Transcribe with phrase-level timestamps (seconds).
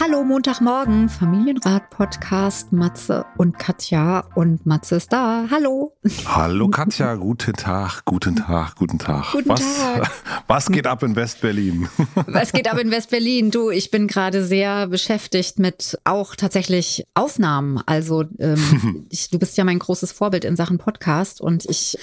[0.00, 4.20] Hallo Montagmorgen, Familienrat-Podcast, Matze und Katja.
[4.36, 5.46] Und Matze ist da.
[5.50, 5.96] Hallo.
[6.24, 9.32] Hallo Katja, guten Tag, guten Tag, guten Tag.
[9.32, 10.10] Guten was, Tag.
[10.46, 11.88] was geht ab in West-Berlin?
[12.28, 13.50] Was geht ab in West-Berlin?
[13.50, 17.80] Du, ich bin gerade sehr beschäftigt mit auch tatsächlich Aufnahmen.
[17.86, 21.98] Also ähm, ich, du bist ja mein großes Vorbild in Sachen Podcast und ich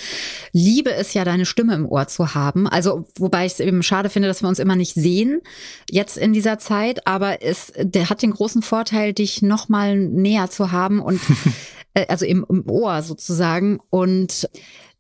[0.52, 2.67] liebe es ja, deine Stimme im Ohr zu haben.
[2.67, 5.42] Also wobei ich es eben schade finde, dass wir uns immer nicht sehen
[5.89, 10.50] jetzt in dieser Zeit, aber es der hat den großen Vorteil, dich noch mal näher
[10.50, 11.22] zu haben und
[11.94, 14.50] äh, also im, im Ohr sozusagen und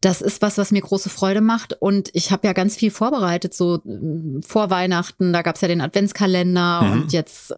[0.05, 1.73] das ist was, was mir große Freude macht.
[1.81, 5.67] Und ich habe ja ganz viel vorbereitet, so äh, vor Weihnachten, da gab es ja
[5.67, 6.91] den Adventskalender mhm.
[6.91, 7.55] und jetzt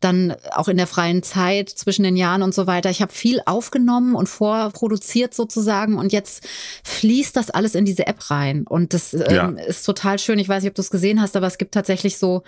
[0.00, 2.90] dann auch in der freien Zeit zwischen den Jahren und so weiter.
[2.90, 6.44] Ich habe viel aufgenommen und vorproduziert sozusagen und jetzt
[6.82, 8.64] fließt das alles in diese App rein.
[8.66, 9.48] Und das ja.
[9.48, 10.40] ähm, ist total schön.
[10.40, 12.42] Ich weiß nicht, ob du es gesehen hast, aber es gibt tatsächlich so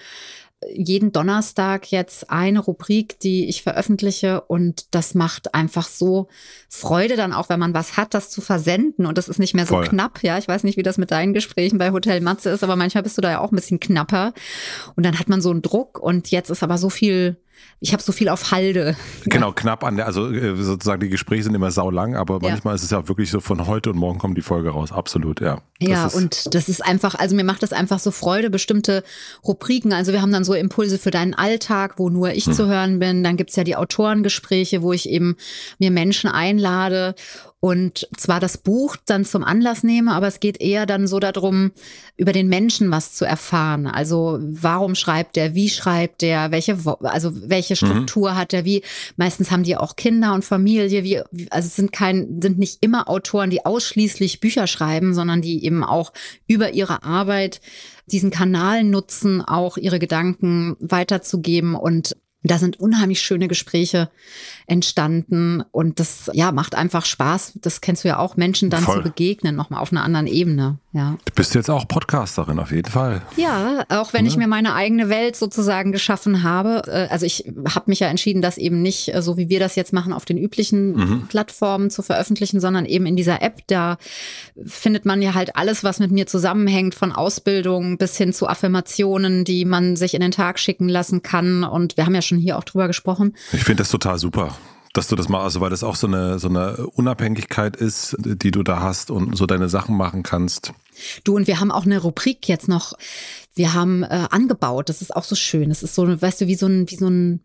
[0.73, 6.29] jeden Donnerstag jetzt eine Rubrik, die ich veröffentliche und das macht einfach so
[6.69, 9.67] Freude dann auch, wenn man was hat, das zu versenden und das ist nicht mehr
[9.67, 9.89] so Voll.
[9.89, 10.23] knapp.
[10.23, 13.03] Ja, ich weiß nicht, wie das mit deinen Gesprächen bei Hotel Matze ist, aber manchmal
[13.03, 14.33] bist du da ja auch ein bisschen knapper
[14.97, 17.37] und dann hat man so einen Druck und jetzt ist aber so viel
[17.81, 18.97] ich habe so viel auf Halde.
[19.25, 22.83] Genau, knapp an der, also äh, sozusagen die Gespräche sind immer saulang, aber manchmal ist
[22.83, 24.93] es ja wirklich so von heute und morgen kommt die Folge raus.
[24.93, 25.61] Absolut, ja.
[25.79, 29.05] Das ja, und das ist einfach, also mir macht das einfach so Freude, bestimmte
[29.47, 29.93] Rubriken.
[29.93, 32.55] Also wir haben dann so Impulse für deinen Alltag, wo nur ich hm.
[32.55, 33.23] zu hören bin.
[33.23, 35.37] Dann gibt's ja die Autorengespräche, wo ich eben
[35.79, 37.15] mir Menschen einlade
[37.67, 41.73] und zwar das Buch dann zum Anlass nehme, aber es geht eher dann so darum,
[42.17, 43.89] über den Menschen was zu erfahren.
[43.89, 47.77] Also warum schreibt der, wie schreibt der, welche, also welche mhm.
[47.77, 48.37] Struktur mhm.
[48.37, 48.83] hat er, wie,
[49.17, 51.19] meistens haben die auch Kinder und Familie, wie,
[51.51, 55.83] also es sind kein, sind nicht immer Autoren, die ausschließlich Bücher schreiben, sondern die eben
[55.83, 56.13] auch
[56.47, 57.61] über ihre Arbeit
[58.07, 64.11] diesen Kanal nutzen, auch ihre Gedanken weiterzugeben und da sind unheimlich schöne Gespräche
[64.67, 67.59] entstanden und das ja macht einfach Spaß.
[67.63, 68.99] Das kennst du ja auch, Menschen dann Voll.
[68.99, 70.79] zu begegnen, nochmal auf einer anderen Ebene.
[70.97, 71.19] Ja.
[71.27, 73.21] Du bist jetzt auch Podcasterin auf jeden Fall.
[73.37, 74.31] Ja, auch wenn ja.
[74.31, 76.85] ich mir meine eigene Welt sozusagen geschaffen habe.
[76.87, 79.77] Äh, also ich habe mich ja entschieden, das eben nicht äh, so wie wir das
[79.77, 81.27] jetzt machen auf den üblichen mhm.
[81.29, 83.61] Plattformen zu veröffentlichen, sondern eben in dieser App.
[83.67, 83.99] Da
[84.65, 89.45] findet man ja halt alles, was mit mir zusammenhängt, von Ausbildung bis hin zu Affirmationen,
[89.45, 91.63] die man sich in den Tag schicken lassen kann.
[91.63, 93.37] Und wir haben ja schon hier auch drüber gesprochen.
[93.53, 94.57] Ich finde das total super
[94.97, 98.51] dass du das machst, also weil das auch so eine, so eine Unabhängigkeit ist, die
[98.51, 100.73] du da hast und so deine Sachen machen kannst.
[101.25, 102.95] Du, und wir haben auch eine Rubrik jetzt noch,
[103.55, 105.69] wir haben äh, angebaut, das ist auch so schön.
[105.69, 107.41] Das ist so, weißt du, wie so ein, wie so ein,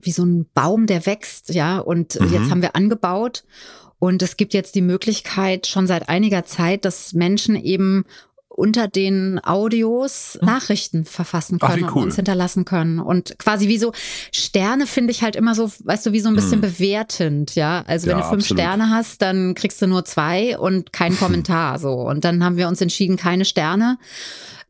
[0.00, 1.78] wie so ein Baum, der wächst, ja.
[1.78, 2.32] Und mhm.
[2.32, 3.44] jetzt haben wir angebaut.
[3.98, 8.04] Und es gibt jetzt die Möglichkeit schon seit einiger Zeit, dass Menschen eben
[8.54, 10.46] unter den Audios hm.
[10.46, 12.02] Nachrichten verfassen können Ach, cool.
[12.02, 13.00] und uns hinterlassen können.
[13.00, 13.92] Und quasi wie so
[14.32, 16.72] Sterne finde ich halt immer so, weißt du, wie so ein bisschen hm.
[16.72, 17.84] bewertend, ja.
[17.86, 18.60] Also wenn ja, du fünf absolut.
[18.60, 21.92] Sterne hast, dann kriegst du nur zwei und keinen Kommentar so.
[21.92, 23.98] Und dann haben wir uns entschieden, keine Sterne.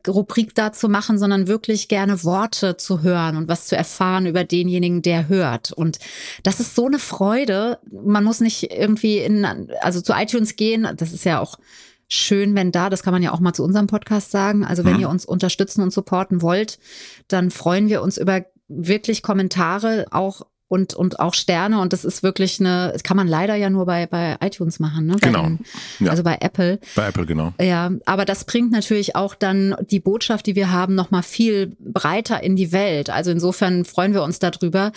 [0.07, 4.43] Rubrik da zu machen, sondern wirklich gerne Worte zu hören und was zu erfahren über
[4.43, 5.71] denjenigen, der hört.
[5.71, 5.97] Und
[6.43, 7.79] das ist so eine Freude.
[7.91, 9.45] Man muss nicht irgendwie in,
[9.81, 10.87] also zu iTunes gehen.
[10.97, 11.57] Das ist ja auch
[12.07, 14.95] schön, wenn da, das kann man ja auch mal zu unserem Podcast sagen, also wenn
[14.95, 15.01] hm.
[15.01, 16.79] ihr uns unterstützen und supporten wollt,
[17.27, 21.79] dann freuen wir uns über wirklich Kommentare, auch und, und auch Sterne.
[21.79, 25.05] Und das ist wirklich eine, das kann man leider ja nur bei, bei iTunes machen,
[25.05, 25.15] ne?
[25.21, 25.43] Bei genau.
[25.43, 25.59] Den,
[25.99, 26.09] ja.
[26.09, 26.79] Also bei Apple.
[26.95, 27.53] Bei Apple, genau.
[27.61, 32.41] Ja, aber das bringt natürlich auch dann die Botschaft, die wir haben, nochmal viel breiter
[32.41, 33.11] in die Welt.
[33.11, 34.91] Also insofern freuen wir uns darüber.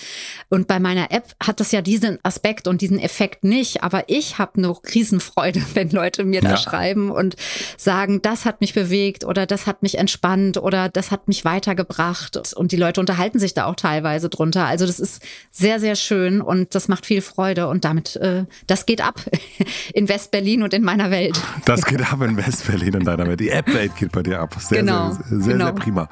[0.49, 3.83] Und bei meiner App hat das ja diesen Aspekt und diesen Effekt nicht.
[3.83, 6.57] Aber ich habe eine Riesenfreude, wenn Leute mir da ja.
[6.57, 7.37] schreiben und
[7.77, 12.55] sagen, das hat mich bewegt oder das hat mich entspannt oder das hat mich weitergebracht.
[12.55, 14.65] Und die Leute unterhalten sich da auch teilweise drunter.
[14.65, 15.23] Also das ist
[15.59, 19.21] sehr, sehr schön und das macht viel Freude und damit, äh, das geht ab
[19.95, 21.41] in West-Berlin und in meiner Welt.
[21.65, 23.41] Das geht ab in West-Berlin und deiner Welt.
[23.41, 24.55] Die App-Welt geht bei dir ab.
[24.59, 25.65] Sehr, genau, sehr, sehr, genau.
[25.67, 26.09] sehr prima.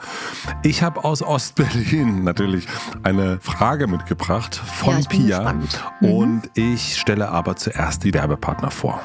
[0.65, 2.67] Ich habe aus Ost-Berlin natürlich
[3.05, 6.11] eine Frage mitgebracht von ja, Pia mhm.
[6.11, 9.01] und ich stelle aber zuerst die Werbepartner vor.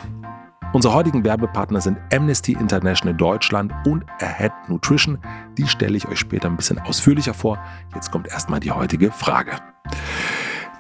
[0.74, 5.20] Unsere heutigen Werbepartner sind Amnesty International Deutschland und Ahead Nutrition.
[5.58, 7.60] Die stelle ich euch später ein bisschen ausführlicher vor.
[7.94, 9.52] Jetzt kommt erstmal die heutige Frage.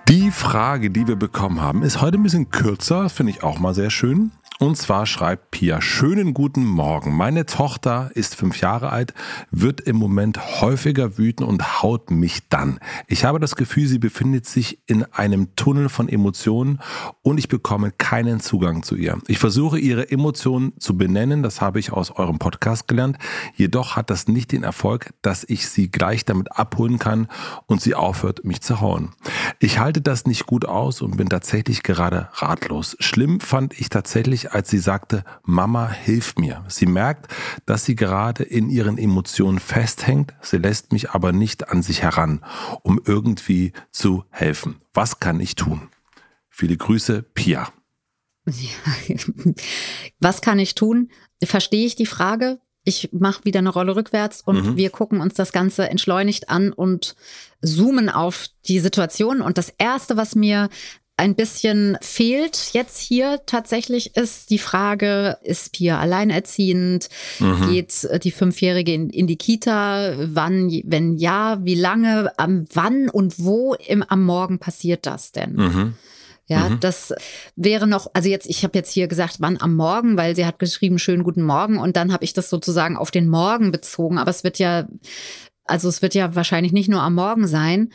[0.07, 3.73] Die Frage, die wir bekommen haben, ist heute ein bisschen kürzer, finde ich auch mal
[3.73, 4.31] sehr schön.
[4.59, 7.15] Und zwar schreibt Pia, schönen guten Morgen.
[7.15, 9.15] Meine Tochter ist fünf Jahre alt,
[9.49, 12.79] wird im Moment häufiger wüten und haut mich dann.
[13.07, 16.79] Ich habe das Gefühl, sie befindet sich in einem Tunnel von Emotionen
[17.23, 19.17] und ich bekomme keinen Zugang zu ihr.
[19.27, 23.17] Ich versuche ihre Emotionen zu benennen, das habe ich aus eurem Podcast gelernt.
[23.55, 27.27] Jedoch hat das nicht den Erfolg, dass ich sie gleich damit abholen kann
[27.65, 29.09] und sie aufhört, mich zu hauen.
[29.57, 32.95] Ich halte das nicht gut aus und bin tatsächlich gerade ratlos.
[32.99, 36.65] Schlimm fand ich tatsächlich als sie sagte, Mama, hilf mir.
[36.67, 37.31] Sie merkt,
[37.65, 42.43] dass sie gerade in ihren Emotionen festhängt, sie lässt mich aber nicht an sich heran,
[42.81, 44.81] um irgendwie zu helfen.
[44.93, 45.89] Was kann ich tun?
[46.49, 47.69] Viele Grüße, Pia.
[48.45, 49.15] Ja.
[50.19, 51.11] Was kann ich tun?
[51.43, 52.59] Verstehe ich die Frage?
[52.83, 54.75] Ich mache wieder eine Rolle rückwärts und mhm.
[54.75, 57.15] wir gucken uns das Ganze entschleunigt an und
[57.61, 59.41] zoomen auf die Situation.
[59.41, 60.69] Und das Erste, was mir
[61.21, 67.09] ein bisschen fehlt jetzt hier tatsächlich ist die Frage, ist Pia alleinerziehend?
[67.37, 67.69] Mhm.
[67.69, 70.15] Geht äh, die Fünfjährige in, in, die Kita?
[70.17, 72.31] Wann, wenn ja, wie lange?
[72.39, 75.53] Am wann und wo im, am Morgen passiert das denn?
[75.53, 75.93] Mhm.
[76.47, 76.79] Ja, mhm.
[76.79, 77.13] das
[77.55, 80.57] wäre noch, also jetzt, ich habe jetzt hier gesagt, wann am Morgen, weil sie hat
[80.57, 84.31] geschrieben, schönen guten Morgen und dann habe ich das sozusagen auf den Morgen bezogen, aber
[84.31, 84.87] es wird ja
[85.65, 87.91] also es wird ja wahrscheinlich nicht nur am Morgen sein.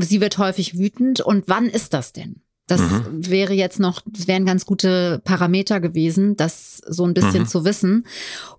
[0.00, 1.20] Sie wird häufig wütend.
[1.20, 2.42] Und wann ist das denn?
[2.66, 3.28] Das mhm.
[3.28, 7.48] wäre jetzt noch, das wären ganz gute Parameter gewesen, das so ein bisschen mhm.
[7.48, 8.06] zu wissen.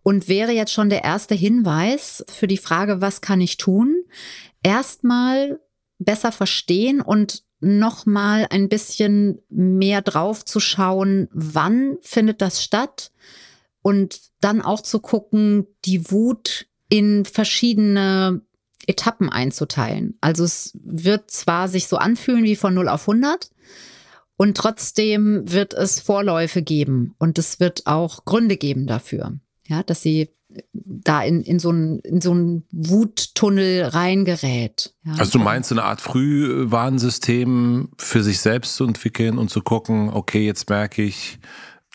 [0.03, 4.03] Und wäre jetzt schon der erste Hinweis für die Frage, was kann ich tun?
[4.63, 5.59] Erstmal
[5.97, 13.11] besser verstehen und nochmal ein bisschen mehr drauf zu schauen, wann findet das statt?
[13.83, 18.41] Und dann auch zu gucken, die Wut in verschiedene
[18.85, 20.17] Etappen einzuteilen.
[20.19, 23.49] Also es wird zwar sich so anfühlen wie von 0 auf 100
[24.35, 30.01] und trotzdem wird es Vorläufe geben und es wird auch Gründe geben dafür, ja, dass
[30.01, 30.29] sie
[30.73, 34.93] da in, in so einen in so einen Wuttunnel reingerät.
[35.05, 35.13] Ja.
[35.13, 40.45] Also du meinst eine Art Frühwarnsystem für sich selbst zu entwickeln und zu gucken, okay,
[40.45, 41.39] jetzt merke ich,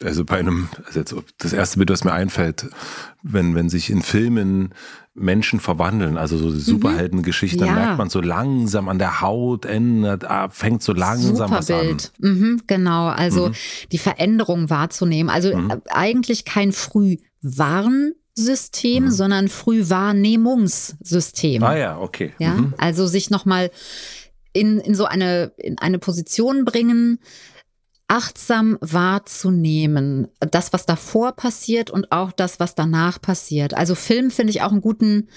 [0.02, 2.66] also bei einem, also jetzt das erste Bild, was mir einfällt,
[3.22, 4.74] wenn, wenn sich in Filmen
[5.14, 7.66] Menschen verwandeln, also so Superheldengeschichten, mhm.
[7.66, 7.74] ja.
[7.74, 11.70] dann merkt man so langsam an der Haut ändert, ah, fängt so langsam Super was
[11.70, 11.96] an.
[12.18, 13.54] Mhm, genau, also mhm.
[13.92, 15.30] die Veränderung wahrzunehmen.
[15.30, 15.80] Also mhm.
[15.88, 19.10] eigentlich kein Frühwarnsystem, mhm.
[19.10, 21.62] sondern Frühwahrnehmungssystem.
[21.62, 22.34] Ah ja, okay.
[22.38, 22.74] Ja, mhm.
[22.76, 23.70] also sich nochmal
[24.52, 27.20] in, in so eine, in eine Position bringen,
[28.08, 33.74] achtsam wahrzunehmen, das, was davor passiert und auch das, was danach passiert.
[33.74, 35.28] Also Film finde ich auch einen guten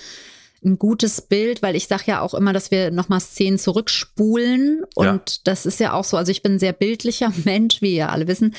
[0.64, 4.84] ein gutes Bild, weil ich sage ja auch immer, dass wir nochmal Szenen zurückspulen.
[4.96, 5.38] Und ja.
[5.44, 8.28] das ist ja auch so, also ich bin ein sehr bildlicher Mensch, wie ihr alle
[8.28, 8.56] wissen.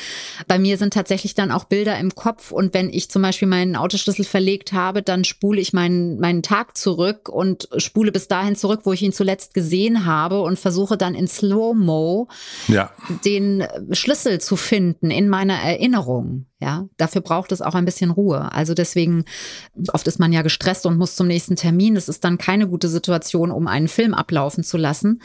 [0.46, 2.52] Bei mir sind tatsächlich dann auch Bilder im Kopf.
[2.52, 6.76] Und wenn ich zum Beispiel meinen Autoschlüssel verlegt habe, dann spule ich meinen, meinen Tag
[6.76, 11.14] zurück und spule bis dahin zurück, wo ich ihn zuletzt gesehen habe und versuche dann
[11.14, 12.28] in Slow-Mo
[12.68, 12.90] ja.
[13.24, 16.46] den Schlüssel zu finden in meiner Erinnerung.
[16.62, 18.52] Ja, dafür braucht es auch ein bisschen Ruhe.
[18.52, 19.24] Also deswegen,
[19.94, 21.94] oft ist man ja gestresst und muss zum nächsten Termin.
[21.94, 25.22] Das ist dann keine gute Situation, um einen Film ablaufen zu lassen.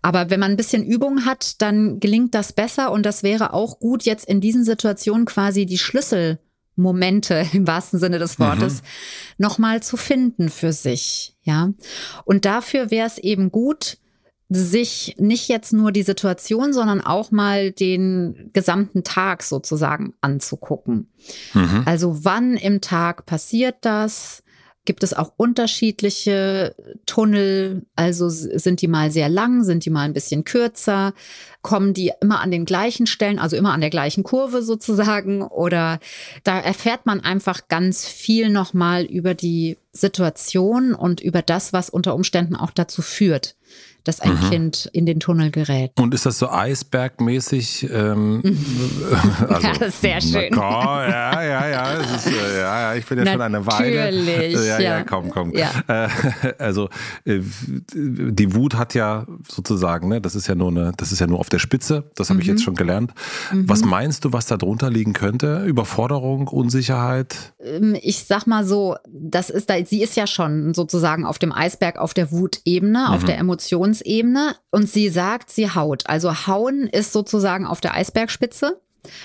[0.00, 2.90] Aber wenn man ein bisschen Übung hat, dann gelingt das besser.
[2.90, 8.18] Und das wäre auch gut, jetzt in diesen Situationen quasi die Schlüsselmomente im wahrsten Sinne
[8.18, 8.86] des Wortes mhm.
[9.36, 11.36] nochmal zu finden für sich.
[11.42, 11.70] Ja.
[12.24, 13.98] Und dafür wäre es eben gut,
[14.48, 21.12] sich nicht jetzt nur die Situation, sondern auch mal den gesamten Tag sozusagen anzugucken.
[21.52, 21.82] Mhm.
[21.84, 24.42] Also wann im Tag passiert das?
[24.86, 26.74] Gibt es auch unterschiedliche
[27.04, 27.84] Tunnel?
[27.94, 31.12] Also sind die mal sehr lang, sind die mal ein bisschen kürzer?
[31.62, 35.42] Kommen die immer an den gleichen Stellen, also immer an der gleichen Kurve sozusagen?
[35.42, 35.98] Oder
[36.44, 42.14] da erfährt man einfach ganz viel nochmal über die Situation und über das, was unter
[42.14, 43.56] Umständen auch dazu führt,
[44.04, 44.50] dass ein mhm.
[44.50, 45.92] Kind in den Tunnel gerät.
[45.98, 47.90] Und ist das so Eisbergmäßig?
[47.92, 48.40] Ähm,
[49.48, 50.48] also, ja, das ist sehr schön.
[50.52, 54.04] Na, ja, ja, ja, ist, äh, ja, ich bin ja schon eine Weile.
[54.04, 54.58] Natürlich.
[54.68, 55.52] Ja, ja, komm, komm.
[55.52, 55.70] Ja.
[55.88, 56.08] Äh,
[56.58, 56.88] also
[57.24, 57.40] äh,
[57.94, 61.40] die Wut hat ja sozusagen, ne, das ist ja nur eine, das ist ja nur
[61.48, 62.10] auf der Spitze.
[62.14, 62.42] Das habe mhm.
[62.42, 62.64] ich jetzt mhm.
[62.64, 63.12] schon gelernt.
[63.52, 63.68] Mhm.
[63.68, 65.64] Was meinst du, was da drunter liegen könnte?
[65.64, 67.54] Überforderung, Unsicherheit?
[67.60, 71.52] Ähm, ich sag mal so, das ist da, sie ist ja schon sozusagen auf dem
[71.52, 73.26] Eisberg, auf der Wutebene, auf mhm.
[73.26, 76.06] der Emotions Emotionsebene und sie sagt, sie haut.
[76.06, 78.80] Also hauen ist sozusagen auf der Eisbergspitze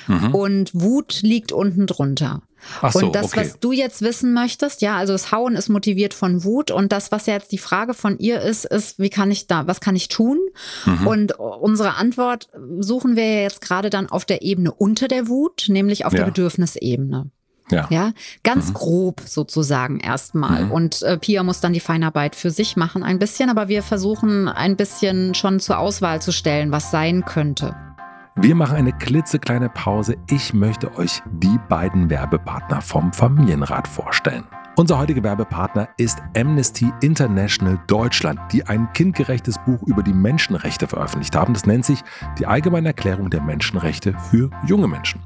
[0.08, 0.36] mhm.
[0.36, 2.42] und Wut liegt unten drunter.
[2.82, 3.41] Ach so, und das, okay.
[3.41, 7.12] was du jetzt wissen möchtest, ja, also das Hauen ist motiviert von Wut und das,
[7.12, 9.96] was ja jetzt die Frage von ihr ist, ist, wie kann ich da, was kann
[9.96, 10.39] ich tun?
[10.86, 11.08] Mhm.
[11.08, 15.65] Und unsere Antwort suchen wir ja jetzt gerade dann auf der Ebene unter der Wut,
[15.67, 16.20] nämlich auf ja.
[16.20, 17.29] der Bedürfnisebene.
[17.72, 17.88] Ja.
[17.89, 18.12] ja,
[18.43, 18.74] ganz mhm.
[18.74, 20.65] grob sozusagen erstmal.
[20.65, 20.72] Mhm.
[20.72, 24.50] Und äh, Pia muss dann die Feinarbeit für sich machen ein bisschen, aber wir versuchen
[24.50, 27.74] ein bisschen schon zur Auswahl zu stellen, was sein könnte.
[28.36, 30.18] Wir machen eine klitzekleine Pause.
[30.28, 34.44] Ich möchte euch die beiden Werbepartner vom Familienrat vorstellen.
[34.75, 41.36] Unser heutiger Werbepartner ist Amnesty International Deutschland, die ein kindgerechtes Buch über die Menschenrechte veröffentlicht
[41.36, 41.54] haben.
[41.54, 42.00] Das nennt sich
[42.40, 45.22] die Allgemeine Erklärung der Menschenrechte für junge Menschen.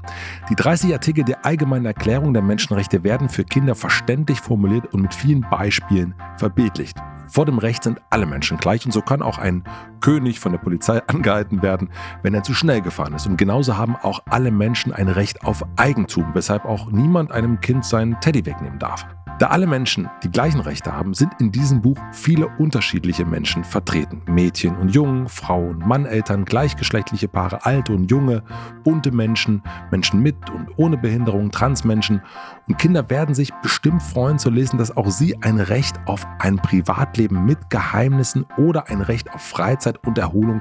[0.50, 5.14] Die 30 Artikel der Allgemeinen Erklärung der Menschenrechte werden für Kinder verständlich formuliert und mit
[5.14, 6.98] vielen Beispielen verbildlicht.
[7.28, 9.64] Vor dem Recht sind alle Menschen gleich und so kann auch ein
[10.00, 11.90] König von der Polizei angehalten werden,
[12.22, 13.26] wenn er zu schnell gefahren ist.
[13.26, 17.84] Und genauso haben auch alle Menschen ein Recht auf Eigentum, weshalb auch niemand einem Kind
[17.84, 19.06] seinen Teddy wegnehmen darf.
[19.38, 24.20] Da alle Menschen die gleichen Rechte haben, sind in diesem Buch viele unterschiedliche Menschen vertreten.
[24.26, 28.42] Mädchen und Jungen, Frauen, Mann, Eltern, gleichgeschlechtliche Paare, alte und junge,
[28.82, 32.20] bunte Menschen, Menschen mit und ohne Behinderung, Transmenschen.
[32.66, 36.56] Und Kinder werden sich bestimmt freuen zu lesen, dass auch sie ein Recht auf ein
[36.56, 40.60] Privatleben mit Geheimnissen oder ein Recht auf Freizeit und Erholung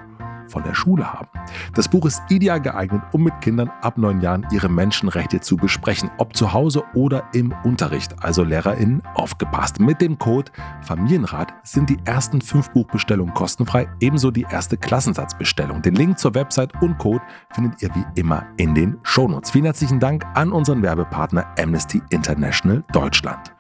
[0.50, 1.28] von der Schule haben.
[1.74, 6.10] Das Buch ist ideal geeignet, um mit Kindern ab neun Jahren ihre Menschenrechte zu besprechen,
[6.18, 8.16] ob zu Hause oder im Unterricht.
[8.22, 9.80] Also LehrerInnen aufgepasst.
[9.80, 10.52] Mit dem Code
[10.82, 15.82] Familienrat sind die ersten fünf Buchbestellungen kostenfrei, ebenso die erste Klassensatzbestellung.
[15.82, 19.52] Den Link zur Website und Code findet ihr wie immer in den Shownotes.
[19.52, 23.57] Vielen herzlichen Dank an unseren Werbepartner Amnesty International Deutschland.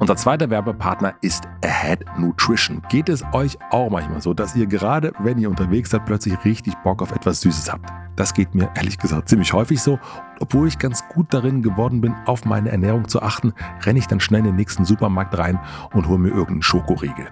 [0.00, 2.80] Unser zweiter Werbepartner ist Ahead Nutrition.
[2.88, 6.74] Geht es euch auch manchmal so, dass ihr gerade, wenn ihr unterwegs seid, plötzlich richtig
[6.82, 7.92] Bock auf etwas Süßes habt?
[8.20, 9.98] Das geht mir ehrlich gesagt ziemlich häufig so.
[10.40, 14.20] Obwohl ich ganz gut darin geworden bin, auf meine Ernährung zu achten, renne ich dann
[14.20, 15.58] schnell in den nächsten Supermarkt rein
[15.94, 17.30] und hole mir irgendeinen Schokoriegel.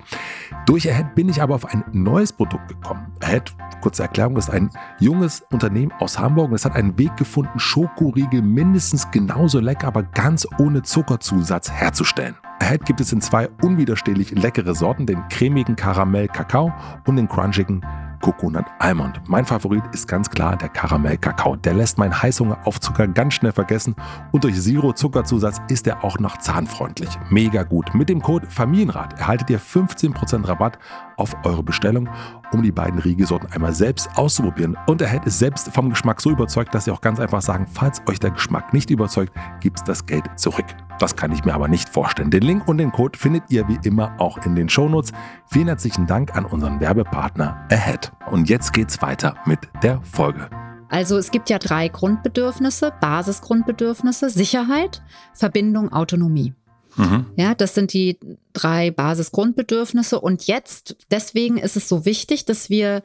[0.64, 3.12] Durch Ahead bin ich aber auf ein neues Produkt gekommen.
[3.21, 7.59] Ahead, kurze Erklärung, ist ein junges Unternehmen aus Hamburg und es hat einen Weg gefunden,
[7.59, 12.37] Schokoriegel mindestens genauso lecker, aber ganz ohne Zuckerzusatz herzustellen.
[12.61, 16.73] Ahead gibt es in zwei unwiderstehlich leckere Sorten, den cremigen Karamell Kakao
[17.04, 17.85] und den crunchigen
[18.20, 19.20] Coconut Almond.
[19.26, 21.56] Mein Favorit ist ganz klar der Karamell Kakao.
[21.56, 23.94] Der lässt meinen Heißhunger auf Zucker ganz schnell vergessen
[24.32, 27.10] und durch Zero Zuckerzusatz ist er auch noch zahnfreundlich.
[27.30, 27.94] Mega gut.
[27.94, 30.78] Mit dem Code Familienrat erhaltet ihr 15% Rabatt
[31.16, 32.08] auf eure Bestellung,
[32.52, 34.76] um die beiden Riegelsorten einmal selbst auszuprobieren.
[34.87, 38.02] Und Ahead ist selbst vom Geschmack so überzeugt, dass sie auch ganz einfach sagen, falls
[38.07, 40.67] euch der Geschmack nicht überzeugt, gibt es das Geld zurück.
[40.99, 42.31] Das kann ich mir aber nicht vorstellen.
[42.31, 45.12] Den Link und den Code findet ihr wie immer auch in den Shownotes.
[45.47, 48.12] Vielen herzlichen Dank an unseren Werbepartner Ahead.
[48.31, 50.49] Und jetzt geht's weiter mit der Folge.
[50.88, 55.02] Also es gibt ja drei Grundbedürfnisse, Basisgrundbedürfnisse, Sicherheit,
[55.35, 56.55] Verbindung, Autonomie.
[56.99, 57.26] Mhm.
[57.37, 58.19] Ja, das sind die
[58.52, 60.21] drei Basisgrundbedürfnisse.
[60.21, 63.02] Und jetzt, deswegen ist es so wichtig, dass wir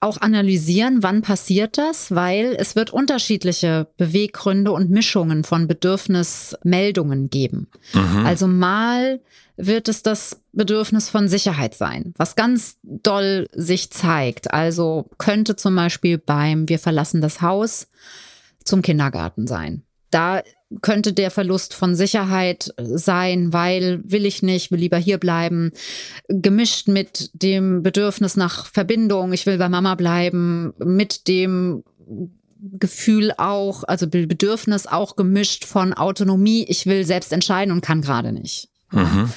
[0.00, 7.68] auch analysieren, wann passiert das, weil es wird unterschiedliche Beweggründe und Mischungen von Bedürfnismeldungen geben.
[7.92, 8.24] Mhm.
[8.24, 9.20] Also mal
[9.56, 14.52] wird es das Bedürfnis von Sicherheit sein, was ganz doll sich zeigt.
[14.52, 17.88] Also könnte zum Beispiel beim Wir verlassen das Haus
[18.64, 19.82] zum Kindergarten sein.
[20.10, 20.42] Da
[20.82, 25.72] könnte der Verlust von Sicherheit sein, weil will ich nicht, will lieber hier bleiben,
[26.28, 31.84] gemischt mit dem Bedürfnis nach Verbindung, ich will bei Mama bleiben, mit dem
[32.72, 38.32] Gefühl auch, also Bedürfnis auch gemischt von Autonomie, ich will selbst entscheiden und kann gerade
[38.32, 38.68] nicht.
[38.90, 39.30] Mhm.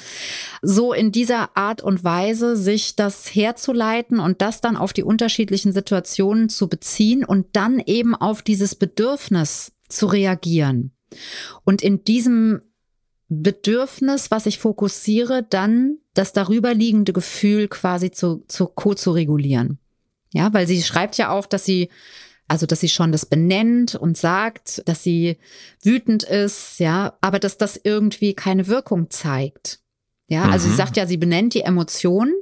[0.62, 5.74] So in dieser Art und Weise sich das herzuleiten und das dann auf die unterschiedlichen
[5.74, 10.92] Situationen zu beziehen und dann eben auf dieses Bedürfnis zu reagieren.
[11.64, 12.62] Und in diesem
[13.30, 19.80] Bedürfnis, was ich fokussiere, dann das darüberliegende Gefühl quasi zu, zu co zu regulieren.
[20.32, 21.90] Ja, weil sie schreibt ja auch, dass sie
[22.48, 25.38] also, dass sie schon das benennt und sagt, dass sie
[25.84, 29.82] wütend ist, ja, aber dass das irgendwie keine Wirkung zeigt.
[30.28, 30.72] Ja, also mhm.
[30.72, 32.36] sie sagt ja, sie benennt die Emotionen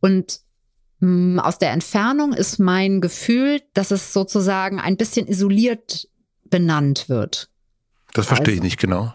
[0.00, 0.40] und
[1.00, 6.08] mh, mm, aus der Entfernung ist mein Gefühl, dass es sozusagen ein bisschen isoliert
[6.44, 7.50] benannt wird.
[8.14, 9.14] Das verstehe also, ich nicht genau.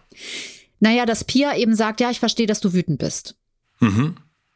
[0.80, 3.36] Naja, dass Pia eben sagt, ja, ich verstehe, dass du wütend bist.
[3.80, 4.16] Mhm.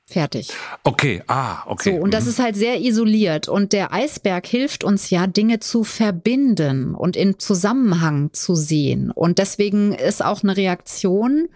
[0.09, 0.53] Fertig.
[0.85, 1.91] Okay, ah, okay.
[1.91, 2.29] So, und das mhm.
[2.29, 3.49] ist halt sehr isoliert.
[3.49, 9.11] Und der Eisberg hilft uns ja, Dinge zu verbinden und in Zusammenhang zu sehen.
[9.11, 11.49] Und deswegen ist auch eine Reaktion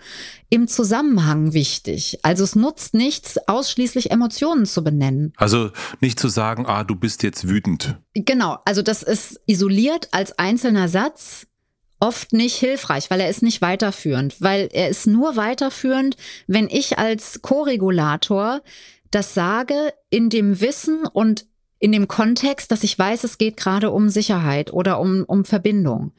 [0.50, 2.20] im Zusammenhang wichtig.
[2.24, 5.32] Also es nutzt nichts, ausschließlich Emotionen zu benennen.
[5.38, 5.72] Also
[6.02, 8.00] nicht zu sagen, ah, du bist jetzt wütend.
[8.16, 11.48] Genau, also das ist isoliert als einzelner Satz
[12.02, 16.18] oft nicht hilfreich, weil er ist nicht weiterführend, weil er ist nur weiterführend,
[16.48, 18.62] wenn ich als Co-Regulator
[19.12, 21.46] das sage in dem Wissen und
[21.80, 26.12] in dem Kontext, dass ich weiß, es geht gerade um Sicherheit oder um, um Verbindung.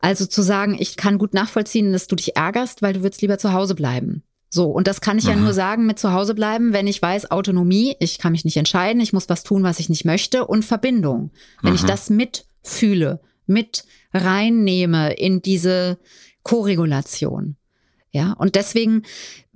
[0.00, 3.38] Also zu sagen, ich kann gut nachvollziehen, dass du dich ärgerst, weil du würdest lieber
[3.38, 4.22] zu Hause bleiben.
[4.48, 5.30] So, und das kann ich mhm.
[5.30, 8.56] ja nur sagen mit zu Hause bleiben, wenn ich weiß, Autonomie, ich kann mich nicht
[8.56, 11.30] entscheiden, ich muss was tun, was ich nicht möchte, und Verbindung.
[11.62, 11.76] Wenn mhm.
[11.76, 15.98] ich das mitfühle, mit reinnehme in diese
[16.42, 17.56] Koregulation.
[18.12, 19.04] Ja, und deswegen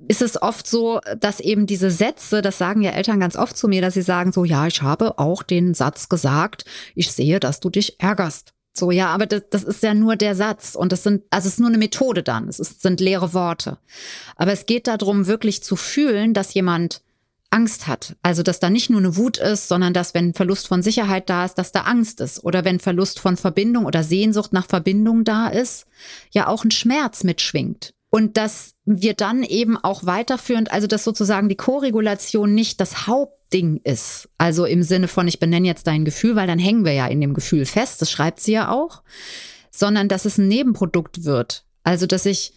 [0.06, 3.66] ist es oft so, dass eben diese Sätze, das sagen ja Eltern ganz oft zu
[3.66, 7.58] mir, dass sie sagen so, ja, ich habe auch den Satz gesagt, ich sehe, dass
[7.58, 8.52] du dich ärgerst.
[8.76, 11.54] So, ja, aber das, das ist ja nur der Satz und das sind, also es
[11.54, 13.78] ist nur eine Methode dann, es ist, sind leere Worte.
[14.36, 17.03] Aber es geht darum, wirklich zu fühlen, dass jemand
[17.54, 18.16] Angst hat.
[18.22, 21.44] Also, dass da nicht nur eine Wut ist, sondern dass, wenn Verlust von Sicherheit da
[21.44, 22.42] ist, dass da Angst ist.
[22.42, 25.86] Oder wenn Verlust von Verbindung oder Sehnsucht nach Verbindung da ist,
[26.32, 27.94] ja auch ein Schmerz mitschwingt.
[28.10, 33.80] Und dass wir dann eben auch weiterführend, also dass sozusagen die Koregulation nicht das Hauptding
[33.84, 34.28] ist.
[34.36, 37.20] Also im Sinne von, ich benenne jetzt dein Gefühl, weil dann hängen wir ja in
[37.20, 39.02] dem Gefühl fest, das schreibt sie ja auch,
[39.70, 41.64] sondern dass es ein Nebenprodukt wird.
[41.84, 42.52] Also, dass ich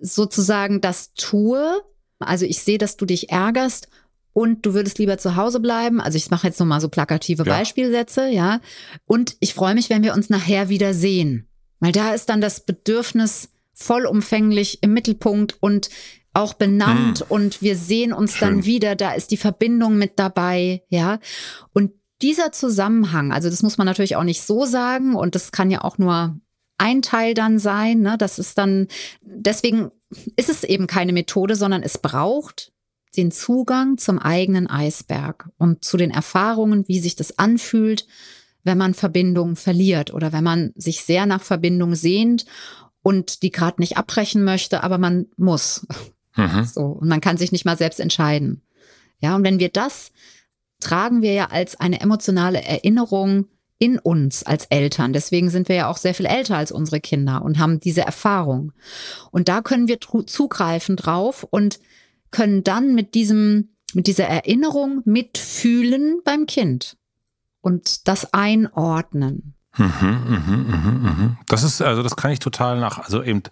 [0.00, 1.80] sozusagen das tue,
[2.18, 3.88] also ich sehe, dass du dich ärgerst
[4.32, 6.00] und du würdest lieber zu Hause bleiben.
[6.00, 7.58] Also ich mache jetzt nochmal so plakative ja.
[7.58, 8.60] Beispielsätze, ja.
[9.04, 11.48] Und ich freue mich, wenn wir uns nachher wieder sehen.
[11.80, 15.90] Weil da ist dann das Bedürfnis vollumfänglich im Mittelpunkt und
[16.34, 17.26] auch benannt hm.
[17.28, 18.48] und wir sehen uns Schön.
[18.48, 21.18] dann wieder, da ist die Verbindung mit dabei, ja.
[21.74, 25.70] Und dieser Zusammenhang, also das muss man natürlich auch nicht so sagen und das kann
[25.70, 26.40] ja auch nur
[26.78, 28.16] ein Teil dann sein, ne?
[28.16, 28.88] Das ist dann,
[29.20, 29.90] deswegen
[30.36, 32.72] ist es eben keine Methode, sondern es braucht
[33.16, 38.06] den Zugang zum eigenen Eisberg und zu den Erfahrungen, wie sich das anfühlt,
[38.64, 42.46] wenn man Verbindung verliert oder wenn man sich sehr nach Verbindung sehnt
[43.02, 45.86] und die gerade nicht abbrechen möchte, aber man muss.
[46.36, 46.64] Mhm.
[46.64, 48.62] So, und man kann sich nicht mal selbst entscheiden.
[49.20, 50.12] Ja, und wenn wir das
[50.82, 53.46] tragen wir ja als eine emotionale Erinnerung
[53.78, 55.12] in uns als Eltern.
[55.12, 58.72] Deswegen sind wir ja auch sehr viel älter als unsere Kinder und haben diese Erfahrung.
[59.30, 61.80] Und da können wir zugreifen drauf und
[62.32, 66.96] können dann mit diesem, mit dieser Erinnerung mitfühlen beim Kind
[67.60, 69.54] und das einordnen.
[69.76, 71.36] Mhm, mh, mh, mh.
[71.46, 73.42] Das ist, also das kann ich total nach, also eben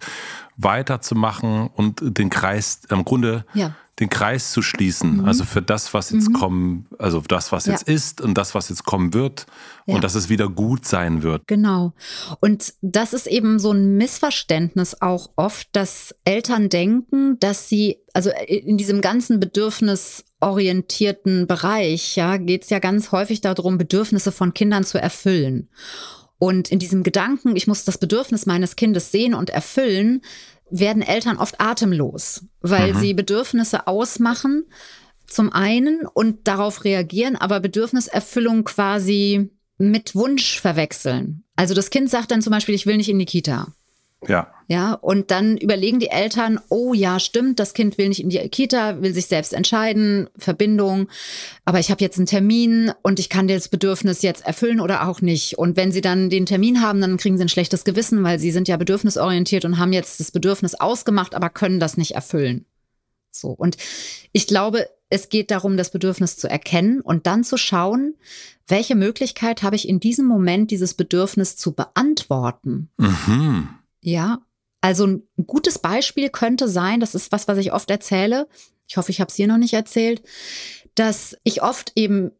[0.57, 5.17] weiterzumachen und den Kreis im Grunde ja den Kreis zu schließen.
[5.17, 5.25] Mhm.
[5.25, 6.33] Also für das, was jetzt mhm.
[6.33, 7.93] kommen, also das, was jetzt ja.
[7.93, 9.45] ist und das, was jetzt kommen wird
[9.85, 9.93] ja.
[9.95, 11.47] und dass es wieder gut sein wird.
[11.47, 11.93] Genau.
[12.41, 18.31] Und das ist eben so ein Missverständnis auch oft, dass Eltern denken, dass sie, also
[18.47, 24.83] in diesem ganzen bedürfnisorientierten Bereich, ja, geht es ja ganz häufig darum, Bedürfnisse von Kindern
[24.83, 25.69] zu erfüllen.
[26.39, 30.23] Und in diesem Gedanken, ich muss das Bedürfnis meines Kindes sehen und erfüllen,
[30.71, 32.99] werden Eltern oft atemlos, weil mhm.
[32.99, 34.65] sie Bedürfnisse ausmachen,
[35.27, 41.43] zum einen und darauf reagieren, aber Bedürfniserfüllung quasi mit Wunsch verwechseln.
[41.55, 43.73] Also das Kind sagt dann zum Beispiel, ich will nicht in die Kita.
[44.27, 44.53] Ja.
[44.67, 48.37] Ja, und dann überlegen die Eltern, oh ja, stimmt, das Kind will nicht in die
[48.47, 51.09] Kita, will sich selbst entscheiden, Verbindung,
[51.65, 55.19] aber ich habe jetzt einen Termin und ich kann das Bedürfnis jetzt erfüllen oder auch
[55.19, 55.57] nicht.
[55.57, 58.51] Und wenn sie dann den Termin haben, dann kriegen sie ein schlechtes Gewissen, weil sie
[58.51, 62.65] sind ja bedürfnisorientiert und haben jetzt das Bedürfnis ausgemacht, aber können das nicht erfüllen.
[63.29, 63.49] So.
[63.49, 63.75] Und
[64.31, 68.15] ich glaube, es geht darum, das Bedürfnis zu erkennen und dann zu schauen,
[68.67, 72.89] welche Möglichkeit habe ich in diesem Moment, dieses Bedürfnis zu beantworten.
[72.97, 73.67] Mhm.
[74.01, 74.39] Ja,
[74.81, 78.47] also ein gutes Beispiel könnte sein, das ist was, was ich oft erzähle.
[78.87, 80.23] Ich hoffe, ich habe es hier noch nicht erzählt,
[80.95, 82.31] dass ich oft eben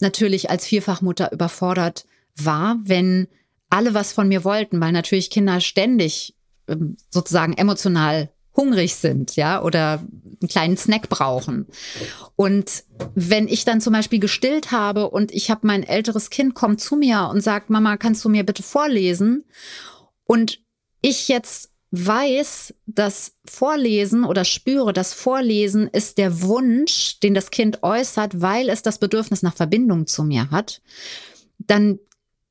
[0.00, 3.28] natürlich als Vierfachmutter überfordert war, wenn
[3.70, 6.36] alle was von mir wollten, weil natürlich Kinder ständig
[6.68, 10.02] ähm, sozusagen emotional hungrig sind, ja, oder
[10.40, 11.66] einen kleinen Snack brauchen.
[12.36, 16.80] Und wenn ich dann zum Beispiel gestillt habe und ich habe mein älteres Kind kommt
[16.80, 19.44] zu mir und sagt, Mama, kannst du mir bitte vorlesen?
[20.24, 20.60] Und
[21.06, 27.82] ich jetzt weiß, dass Vorlesen oder spüre, dass Vorlesen ist der Wunsch, den das Kind
[27.84, 30.82] äußert, weil es das Bedürfnis nach Verbindung zu mir hat,
[31.58, 32.00] dann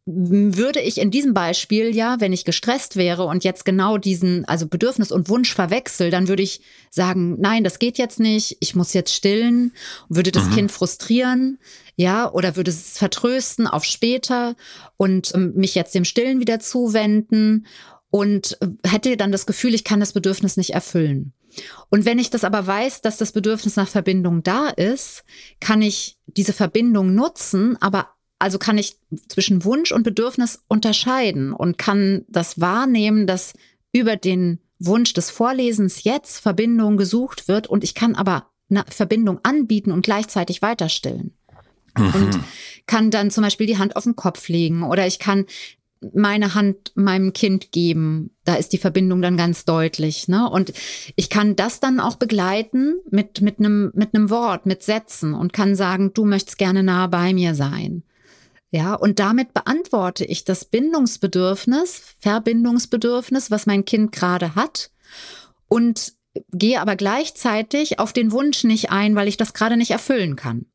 [0.07, 4.67] würde ich in diesem Beispiel ja, wenn ich gestresst wäre und jetzt genau diesen, also
[4.67, 8.93] Bedürfnis und Wunsch verwechsel, dann würde ich sagen, nein, das geht jetzt nicht, ich muss
[8.93, 9.73] jetzt stillen,
[10.07, 10.53] würde das mhm.
[10.53, 11.57] Kind frustrieren,
[11.95, 14.55] ja, oder würde es vertrösten auf später
[14.95, 17.65] und ähm, mich jetzt dem Stillen wieder zuwenden
[18.15, 21.33] und äh, hätte dann das Gefühl, ich kann das Bedürfnis nicht erfüllen.
[21.89, 25.25] Und wenn ich das aber weiß, dass das Bedürfnis nach Verbindung da ist,
[25.59, 28.95] kann ich diese Verbindung nutzen, aber also kann ich
[29.27, 33.51] zwischen Wunsch und Bedürfnis unterscheiden und kann das wahrnehmen, dass
[33.91, 39.41] über den Wunsch des Vorlesens jetzt Verbindung gesucht wird und ich kann aber eine Verbindung
[39.43, 41.33] anbieten und gleichzeitig weiterstillen.
[41.97, 42.13] Mhm.
[42.13, 42.39] Und
[42.87, 45.45] kann dann zum Beispiel die Hand auf den Kopf legen oder ich kann
[46.13, 48.31] meine Hand meinem Kind geben.
[48.43, 50.27] Da ist die Verbindung dann ganz deutlich.
[50.27, 50.49] Ne?
[50.49, 50.73] Und
[51.15, 55.75] ich kann das dann auch begleiten mit, einem, mit einem Wort, mit Sätzen und kann
[55.75, 58.03] sagen, du möchtest gerne nah bei mir sein.
[58.71, 64.91] Ja, und damit beantworte ich das Bindungsbedürfnis, Verbindungsbedürfnis, was mein Kind gerade hat
[65.67, 66.13] und
[66.51, 70.65] gehe aber gleichzeitig auf den Wunsch nicht ein, weil ich das gerade nicht erfüllen kann.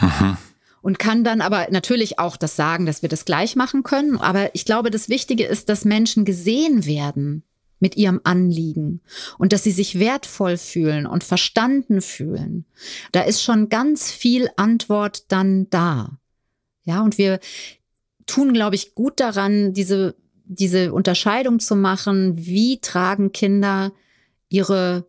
[0.00, 0.36] Mhm.
[0.82, 4.18] Und kann dann aber natürlich auch das sagen, dass wir das gleich machen können.
[4.18, 7.44] Aber ich glaube, das Wichtige ist, dass Menschen gesehen werden
[7.82, 9.00] mit ihrem Anliegen
[9.38, 12.64] und dass sie sich wertvoll fühlen und verstanden fühlen.
[13.10, 16.18] Da ist schon ganz viel Antwort dann da.
[16.84, 17.40] Ja, und wir
[18.26, 20.14] tun, glaube ich, gut daran, diese,
[20.44, 23.92] diese Unterscheidung zu machen, wie tragen Kinder
[24.48, 25.08] ihre,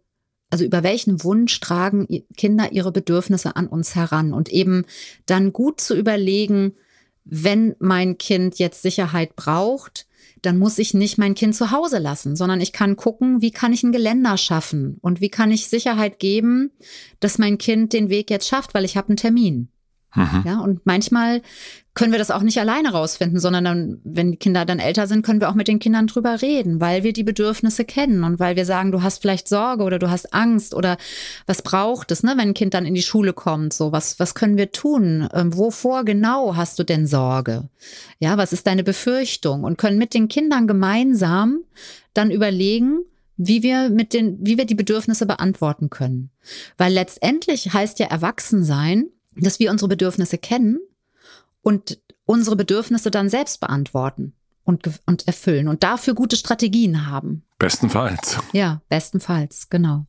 [0.54, 4.86] also über welchen Wunsch tragen Kinder ihre Bedürfnisse an uns heran und eben
[5.26, 6.76] dann gut zu überlegen,
[7.26, 10.06] wenn mein Kind jetzt Sicherheit braucht,
[10.44, 13.74] dann muss ich nicht mein Kind zu Hause lassen, sondern ich kann gucken, wie kann
[13.74, 16.70] ich ein Geländer schaffen und wie kann ich Sicherheit geben,
[17.20, 19.70] dass mein Kind den Weg jetzt schafft, weil ich habe einen Termin.
[20.16, 20.44] Mhm.
[20.46, 21.42] Ja, und manchmal
[21.96, 25.24] können wir das auch nicht alleine rausfinden, sondern dann, wenn die Kinder dann älter sind,
[25.24, 28.56] können wir auch mit den Kindern drüber reden, weil wir die Bedürfnisse kennen und weil
[28.56, 30.98] wir sagen, du hast vielleicht Sorge oder du hast Angst oder
[31.46, 34.34] was braucht es, ne, wenn ein Kind dann in die Schule kommt, so was, was
[34.34, 35.30] können wir tun?
[35.34, 37.70] Ähm, wovor genau hast du denn Sorge?
[38.20, 39.64] Ja, was ist deine Befürchtung?
[39.64, 41.60] Und können mit den Kindern gemeinsam
[42.14, 43.02] dann überlegen,
[43.38, 46.30] wie wir mit den, wie wir die Bedürfnisse beantworten können.
[46.78, 50.80] Weil letztendlich heißt ja Erwachsensein, dass wir unsere Bedürfnisse kennen
[51.62, 57.44] und unsere Bedürfnisse dann selbst beantworten und, und erfüllen und dafür gute Strategien haben.
[57.60, 58.40] Bestenfalls.
[58.54, 60.06] Ja, bestenfalls, genau.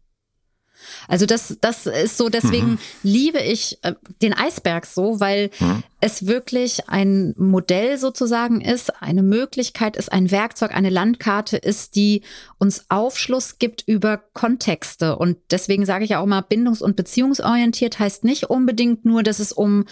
[1.09, 2.79] Also das, das ist so, deswegen mhm.
[3.03, 5.83] liebe ich äh, den Eisberg so, weil mhm.
[6.01, 12.23] es wirklich ein Modell sozusagen ist, eine Möglichkeit ist, ein Werkzeug, eine Landkarte ist, die
[12.59, 15.17] uns Aufschluss gibt über Kontexte.
[15.17, 19.53] Und deswegen sage ich auch immer, bindungs- und beziehungsorientiert heißt nicht unbedingt nur, dass es
[19.53, 19.85] um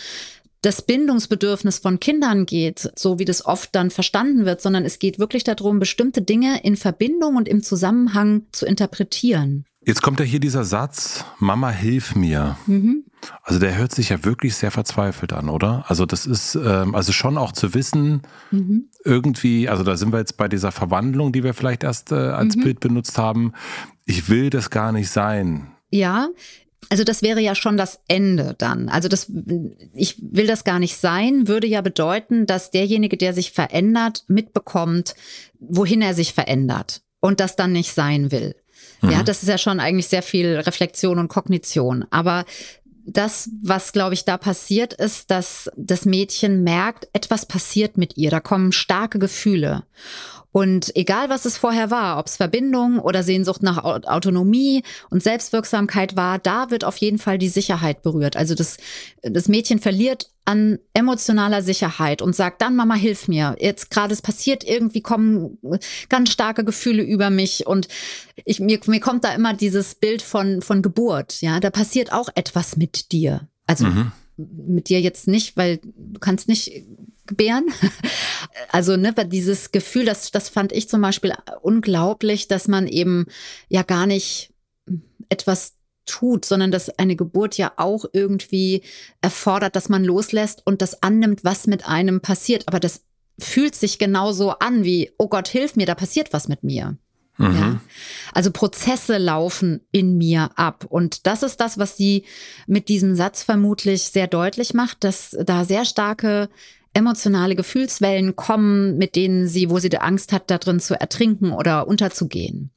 [0.62, 5.18] das Bindungsbedürfnis von Kindern geht, so wie das oft dann verstanden wird, sondern es geht
[5.18, 9.66] wirklich darum, bestimmte Dinge in Verbindung und im Zusammenhang zu interpretieren.
[9.84, 12.56] Jetzt kommt ja hier dieser Satz, Mama, hilf mir.
[12.66, 13.04] Mhm.
[13.42, 15.84] Also der hört sich ja wirklich sehr verzweifelt an, oder?
[15.88, 18.88] Also das ist, ähm, also schon auch zu wissen, mhm.
[19.04, 22.56] irgendwie, also da sind wir jetzt bei dieser Verwandlung, die wir vielleicht erst äh, als
[22.56, 22.62] mhm.
[22.62, 23.52] Bild benutzt haben.
[24.04, 25.68] Ich will das gar nicht sein.
[25.90, 26.28] Ja,
[26.88, 28.88] also das wäre ja schon das Ende dann.
[28.88, 29.30] Also das,
[29.94, 35.14] ich will das gar nicht sein, würde ja bedeuten, dass derjenige, der sich verändert, mitbekommt,
[35.58, 38.54] wohin er sich verändert und das dann nicht sein will.
[39.02, 39.10] Mhm.
[39.10, 42.04] Ja, das ist ja schon eigentlich sehr viel Reflexion und Kognition.
[42.10, 42.44] Aber
[43.04, 48.30] das, was, glaube ich, da passiert, ist, dass das Mädchen merkt, etwas passiert mit ihr.
[48.30, 49.84] Da kommen starke Gefühle.
[50.52, 56.14] Und egal, was es vorher war, ob es Verbindung oder Sehnsucht nach Autonomie und Selbstwirksamkeit
[56.14, 58.36] war, da wird auf jeden Fall die Sicherheit berührt.
[58.36, 58.76] Also das,
[59.22, 63.56] das Mädchen verliert an emotionaler Sicherheit und sagt dann, Mama, hilf mir.
[63.60, 65.58] Jetzt gerade es passiert, irgendwie kommen
[66.08, 67.88] ganz starke Gefühle über mich und
[68.44, 71.40] ich, mir, mir kommt da immer dieses Bild von, von Geburt.
[71.42, 73.48] Ja, da passiert auch etwas mit dir.
[73.66, 74.12] Also mhm.
[74.36, 76.72] mit dir jetzt nicht, weil du kannst nicht
[77.26, 77.66] gebären.
[78.70, 83.26] Also ne, dieses Gefühl, das, das fand ich zum Beispiel unglaublich, dass man eben
[83.68, 84.52] ja gar nicht
[85.28, 85.74] etwas
[86.06, 88.82] tut, sondern dass eine Geburt ja auch irgendwie
[89.20, 92.68] erfordert, dass man loslässt und das annimmt, was mit einem passiert.
[92.68, 93.02] Aber das
[93.38, 96.96] fühlt sich genauso an wie, oh Gott, hilf mir, da passiert was mit mir.
[97.38, 97.56] Mhm.
[97.56, 97.80] Ja?
[98.32, 100.86] Also Prozesse laufen in mir ab.
[100.88, 102.24] Und das ist das, was sie
[102.66, 106.48] mit diesem Satz vermutlich sehr deutlich macht, dass da sehr starke
[106.94, 111.52] emotionale Gefühlswellen kommen, mit denen sie, wo sie die Angst hat, da drin zu ertrinken
[111.52, 112.70] oder unterzugehen.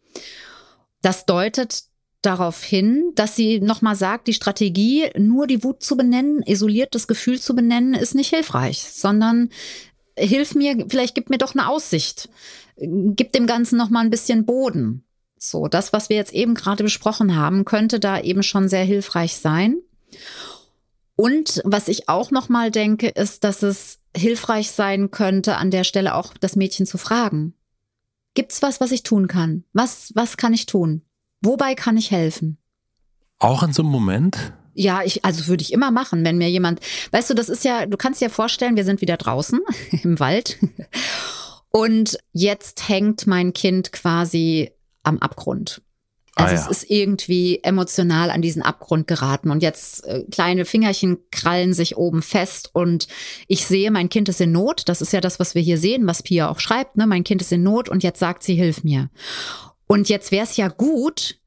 [1.02, 1.84] Das deutet
[2.26, 7.08] darauf hin, dass sie nochmal sagt, die Strategie, nur die Wut zu benennen, isoliert das
[7.08, 9.50] Gefühl zu benennen, ist nicht hilfreich, sondern
[10.18, 12.30] hilf mir, vielleicht gib mir doch eine Aussicht,
[12.78, 15.04] gib dem Ganzen nochmal ein bisschen Boden.
[15.38, 19.36] So, das, was wir jetzt eben gerade besprochen haben, könnte da eben schon sehr hilfreich
[19.36, 19.78] sein.
[21.16, 26.16] Und was ich auch nochmal denke, ist, dass es hilfreich sein könnte, an der Stelle
[26.16, 27.54] auch das Mädchen zu fragen.
[28.34, 29.64] Gibt's was, was ich tun kann?
[29.72, 31.04] Was, was kann ich tun?
[31.46, 32.58] Wobei kann ich helfen?
[33.40, 34.54] Auch in so einem Moment?
[34.74, 36.82] Ja, ich, also würde ich immer machen, wenn mir jemand,
[37.12, 39.62] weißt du, das ist ja, du kannst dir vorstellen, wir sind wieder draußen
[40.04, 40.58] im Wald
[41.70, 44.72] und jetzt hängt mein Kind quasi
[45.04, 45.82] am Abgrund.
[46.38, 46.62] Also ah, ja.
[46.64, 51.96] es ist irgendwie emotional an diesen Abgrund geraten und jetzt äh, kleine Fingerchen krallen sich
[51.96, 53.08] oben fest und
[53.48, 54.90] ich sehe, mein Kind ist in Not.
[54.90, 56.98] Das ist ja das, was wir hier sehen, was Pia auch schreibt.
[56.98, 57.08] Ne?
[57.08, 59.10] Mein Kind ist in Not und jetzt sagt sie, hilf mir.
[59.88, 61.40] Und jetzt wäre es ja gut,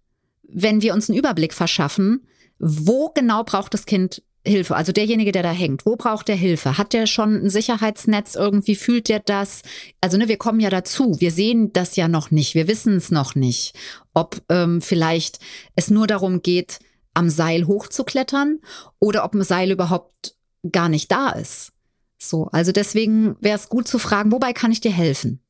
[0.43, 2.27] wenn wir uns einen Überblick verschaffen,
[2.59, 4.77] wo genau braucht das Kind Hilfe?
[4.77, 6.79] Also derjenige, der da hängt, wo braucht der Hilfe?
[6.79, 8.75] Hat der schon ein Sicherheitsnetz irgendwie?
[8.75, 9.63] Fühlt der das?
[10.01, 11.17] Also ne, wir kommen ja dazu.
[11.19, 12.55] Wir sehen das ja noch nicht.
[12.55, 13.75] Wir wissen es noch nicht,
[14.15, 15.39] ob ähm, vielleicht
[15.77, 16.79] es nur darum geht,
[17.15, 18.61] am Seil hochzuklettern
[18.99, 20.37] oder ob ein Seil überhaupt
[20.71, 21.73] gar nicht da ist.
[22.19, 25.41] So, also deswegen wäre es gut zu fragen, wobei kann ich dir helfen?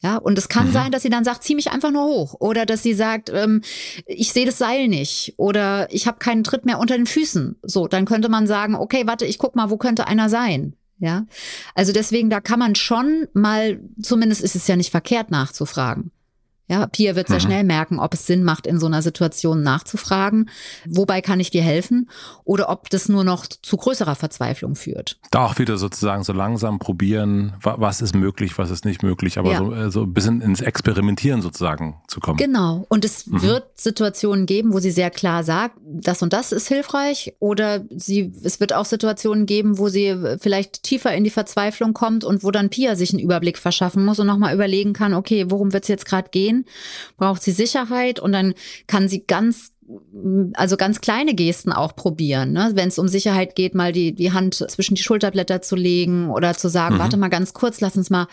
[0.00, 0.72] Ja, und es kann mhm.
[0.72, 2.36] sein, dass sie dann sagt, zieh mich einfach nur hoch.
[2.38, 3.62] Oder dass sie sagt, ähm,
[4.06, 5.34] ich sehe das Seil nicht.
[5.38, 7.56] Oder ich habe keinen Tritt mehr unter den Füßen.
[7.62, 10.74] So, dann könnte man sagen, okay, warte, ich guck mal, wo könnte einer sein.
[11.00, 11.26] Ja,
[11.76, 16.10] also deswegen, da kann man schon mal, zumindest ist es ja nicht verkehrt nachzufragen.
[16.68, 17.42] Ja, Pia wird sehr mhm.
[17.42, 20.50] schnell merken, ob es Sinn macht, in so einer Situation nachzufragen,
[20.86, 22.10] wobei kann ich dir helfen
[22.44, 25.18] oder ob das nur noch zu größerer Verzweiflung führt.
[25.30, 29.52] Da auch wieder sozusagen so langsam probieren, was ist möglich, was ist nicht möglich, aber
[29.52, 29.58] ja.
[29.58, 32.36] so, äh, so ein bisschen ins Experimentieren sozusagen zu kommen.
[32.36, 32.84] Genau.
[32.88, 33.40] Und es mhm.
[33.40, 38.32] wird Situationen geben, wo sie sehr klar sagt, das und das ist hilfreich oder sie,
[38.44, 42.50] es wird auch Situationen geben, wo sie vielleicht tiefer in die Verzweiflung kommt und wo
[42.50, 45.88] dann Pia sich einen Überblick verschaffen muss und nochmal überlegen kann, okay, worum wird es
[45.88, 46.57] jetzt gerade gehen?
[47.16, 48.54] Braucht sie Sicherheit und dann
[48.86, 49.72] kann sie ganz
[50.52, 52.72] also ganz kleine Gesten auch probieren, ne?
[52.74, 56.54] wenn es um Sicherheit geht, mal die, die Hand zwischen die Schulterblätter zu legen oder
[56.54, 56.98] zu sagen, mhm.
[56.98, 58.26] warte mal ganz kurz, lass uns mal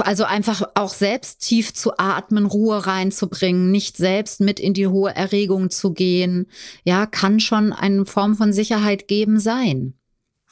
[0.00, 5.14] also einfach auch selbst tief zu atmen, Ruhe reinzubringen, nicht selbst mit in die hohe
[5.14, 6.46] Erregung zu gehen,
[6.84, 9.94] ja, kann schon eine Form von Sicherheit geben sein.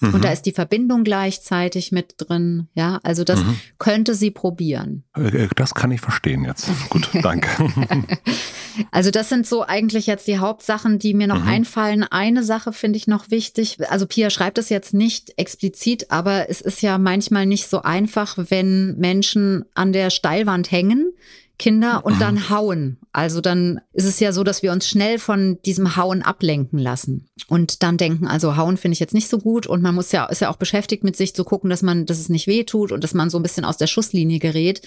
[0.00, 0.14] Mhm.
[0.14, 2.68] Und da ist die Verbindung gleichzeitig mit drin.
[2.74, 3.58] Ja, also das mhm.
[3.78, 5.04] könnte sie probieren.
[5.16, 6.68] Äh, äh, das kann ich verstehen jetzt.
[6.88, 7.48] Gut, danke.
[8.90, 11.48] also das sind so eigentlich jetzt die Hauptsachen, die mir noch mhm.
[11.48, 12.02] einfallen.
[12.04, 13.78] Eine Sache finde ich noch wichtig.
[13.90, 18.36] Also Pia schreibt es jetzt nicht explizit, aber es ist ja manchmal nicht so einfach,
[18.36, 21.12] wenn Menschen an der Steilwand hängen
[21.58, 22.98] Kinder und dann hauen.
[23.12, 27.28] Also dann ist es ja so, dass wir uns schnell von diesem Hauen ablenken lassen
[27.48, 30.26] und dann denken, also hauen finde ich jetzt nicht so gut und man muss ja
[30.26, 32.92] ist ja auch beschäftigt mit sich zu gucken, dass man dass es nicht weh tut
[32.92, 34.82] und dass man so ein bisschen aus der Schusslinie gerät.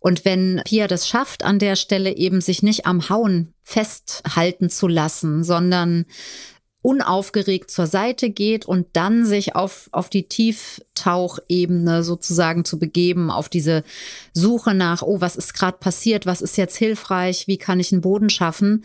[0.00, 4.88] Und wenn Pia das schafft an der Stelle eben sich nicht am Hauen festhalten zu
[4.88, 6.06] lassen, sondern
[6.86, 13.48] unaufgeregt zur Seite geht und dann sich auf, auf die Tieftauchebene sozusagen zu begeben, auf
[13.48, 13.82] diese
[14.32, 18.02] Suche nach, oh, was ist gerade passiert, was ist jetzt hilfreich, wie kann ich einen
[18.02, 18.84] Boden schaffen.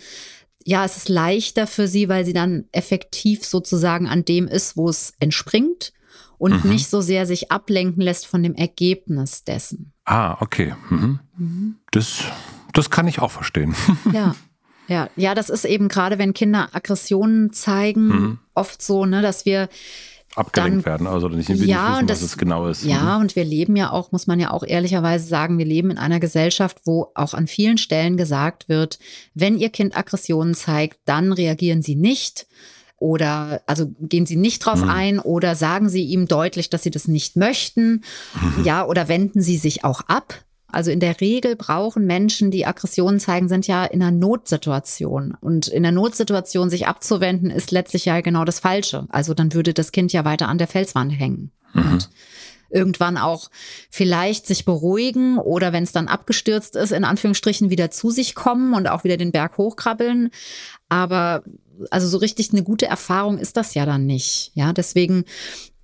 [0.66, 4.90] Ja, es ist leichter für sie, weil sie dann effektiv sozusagen an dem ist, wo
[4.90, 5.94] es entspringt
[6.40, 6.72] und mhm.
[6.72, 9.94] nicht so sehr sich ablenken lässt von dem Ergebnis dessen.
[10.06, 10.74] Ah, okay.
[10.90, 11.20] Mhm.
[11.38, 11.76] Mhm.
[11.92, 12.24] Das,
[12.74, 13.76] das kann ich auch verstehen.
[14.12, 14.36] Ja.
[14.92, 18.40] Ja, ja, das ist eben gerade, wenn Kinder Aggressionen zeigen, mhm.
[18.54, 19.70] oft so, ne, dass wir
[20.36, 22.84] abgelenkt dann, werden, also nicht, nicht ja, wissen, das, was es genau ist.
[22.84, 23.22] Ja, mhm.
[23.22, 26.20] und wir leben ja auch, muss man ja auch ehrlicherweise sagen, wir leben in einer
[26.20, 29.00] Gesellschaft, wo auch an vielen Stellen gesagt wird,
[29.34, 32.48] wenn ihr Kind Aggressionen zeigt, dann reagieren sie nicht
[32.98, 34.90] oder also gehen sie nicht drauf mhm.
[34.90, 38.66] ein oder sagen sie ihm deutlich, dass sie das nicht möchten, mhm.
[38.66, 40.44] ja, oder wenden sie sich auch ab.
[40.72, 45.38] Also in der Regel brauchen Menschen, die Aggressionen zeigen, sind ja in einer Notsituation.
[45.40, 49.06] Und in der Notsituation sich abzuwenden, ist letztlich ja genau das Falsche.
[49.10, 51.52] Also dann würde das Kind ja weiter an der Felswand hängen.
[51.74, 51.92] Mhm.
[51.92, 52.10] Und
[52.72, 53.50] irgendwann auch
[53.90, 58.74] vielleicht sich beruhigen oder wenn es dann abgestürzt ist, in Anführungsstrichen wieder zu sich kommen
[58.74, 60.32] und auch wieder den Berg hochkrabbeln.
[60.90, 61.44] Aber
[61.90, 64.52] also so richtig eine gute Erfahrung ist das ja dann nicht.
[64.54, 65.26] Ja, deswegen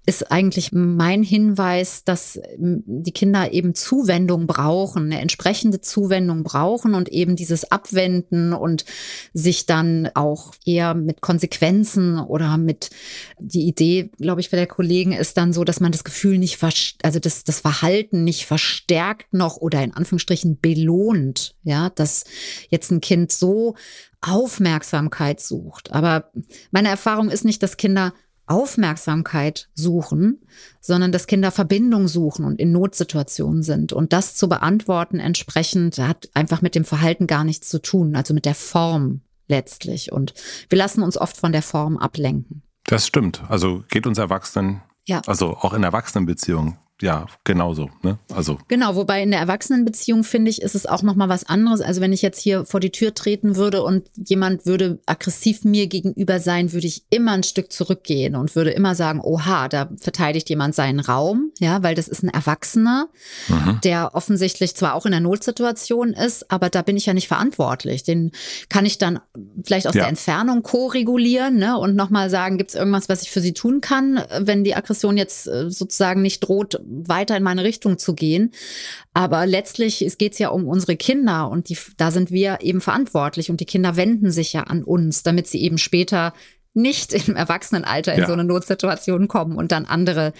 [0.07, 6.95] ist eigentlich mein Hinweis, dass ähm, die Kinder eben Zuwendung brauchen, eine entsprechende Zuwendung brauchen
[6.95, 8.85] und eben dieses Abwenden und
[9.33, 12.89] sich dann auch eher mit Konsequenzen oder mit
[13.37, 16.57] die Idee, glaube ich, für der Kollegen ist dann so, dass man das Gefühl nicht,
[17.03, 22.23] also das, das Verhalten nicht verstärkt noch oder in Anführungsstrichen belohnt, ja, dass
[22.69, 23.75] jetzt ein Kind so
[24.21, 25.91] Aufmerksamkeit sucht.
[25.91, 26.31] Aber
[26.71, 28.13] meine Erfahrung ist nicht, dass Kinder
[28.47, 30.41] Aufmerksamkeit suchen,
[30.81, 33.93] sondern dass Kinder Verbindung suchen und in Notsituationen sind.
[33.93, 38.33] Und das zu beantworten entsprechend hat einfach mit dem Verhalten gar nichts zu tun, also
[38.33, 40.11] mit der Form letztlich.
[40.11, 40.33] Und
[40.69, 42.63] wir lassen uns oft von der Form ablenken.
[42.85, 43.43] Das stimmt.
[43.49, 45.21] Also geht uns Erwachsenen, ja.
[45.27, 47.89] also auch in Erwachsenenbeziehungen ja, genauso.
[48.01, 48.17] Ne?
[48.33, 48.57] Also.
[48.67, 51.81] Genau, wobei in der Erwachsenenbeziehung finde ich, ist es auch nochmal was anderes.
[51.81, 55.85] Also wenn ich jetzt hier vor die Tür treten würde und jemand würde aggressiv mir
[55.85, 60.49] gegenüber sein, würde ich immer ein Stück zurückgehen und würde immer sagen, oha, da verteidigt
[60.49, 63.09] jemand seinen Raum, ja, weil das ist ein Erwachsener,
[63.47, 63.79] mhm.
[63.83, 68.03] der offensichtlich zwar auch in der Notsituation ist, aber da bin ich ja nicht verantwortlich.
[68.03, 68.31] Den
[68.69, 69.19] kann ich dann
[69.63, 70.01] vielleicht aus ja.
[70.01, 71.77] der Entfernung ko-regulieren ne?
[71.77, 75.15] und nochmal sagen, gibt es irgendwas, was ich für sie tun kann, wenn die Aggression
[75.15, 78.51] jetzt äh, sozusagen nicht droht, weiter in meine Richtung zu gehen.
[79.13, 83.49] Aber letztlich geht es ja um unsere Kinder und die, da sind wir eben verantwortlich
[83.49, 86.33] und die Kinder wenden sich ja an uns, damit sie eben später
[86.77, 88.27] nicht im Erwachsenenalter in ja.
[88.27, 90.31] so eine Notsituation kommen und dann andere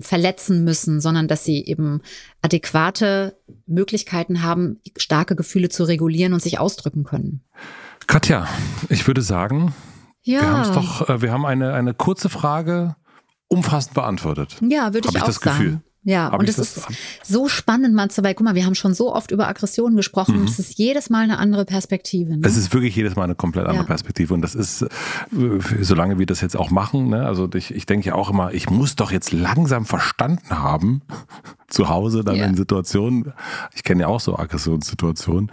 [0.00, 2.00] verletzen müssen, sondern dass sie eben
[2.40, 3.36] adäquate
[3.66, 7.44] Möglichkeiten haben, starke Gefühle zu regulieren und sich ausdrücken können.
[8.06, 8.48] Katja,
[8.88, 9.74] ich würde sagen,
[10.22, 10.40] ja.
[10.40, 12.96] wir haben doch, äh, wir haben eine, eine kurze Frage
[13.48, 14.56] umfassend beantwortet.
[14.66, 15.58] Ja, würde ich, ich auch das sagen.
[15.58, 15.80] Gefühl.
[16.04, 16.80] Ja, Hab und es ist
[17.22, 20.40] so spannend mal zu, weil guck mal, wir haben schon so oft über Aggressionen gesprochen.
[20.40, 20.46] Mhm.
[20.46, 22.36] Es ist jedes Mal eine andere Perspektive.
[22.36, 22.42] Ne?
[22.44, 23.86] Es ist wirklich jedes Mal eine komplett andere ja.
[23.86, 24.34] Perspektive.
[24.34, 24.88] Und das ist, äh,
[25.80, 28.68] solange wir das jetzt auch machen, ne, also ich, ich denke ja auch immer, ich
[28.68, 31.02] muss doch jetzt langsam verstanden haben,
[31.68, 32.46] zu Hause dann ja.
[32.46, 33.32] in Situationen,
[33.74, 35.52] ich kenne ja auch so Aggressionssituationen.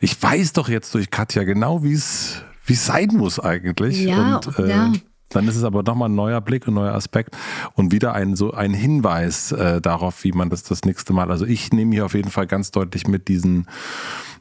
[0.00, 4.02] Ich weiß doch jetzt durch Katja genau, wie es wie es sein muss eigentlich.
[4.02, 4.92] Ja, und, äh, ja.
[5.30, 7.36] Dann ist es aber nochmal ein neuer Blick, ein neuer Aspekt
[7.74, 11.30] und wieder ein so ein Hinweis äh, darauf, wie man das das nächste Mal.
[11.30, 13.66] Also ich nehme hier auf jeden Fall ganz deutlich mit diesen